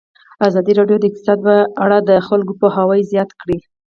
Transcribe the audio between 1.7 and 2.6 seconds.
اړه د خلکو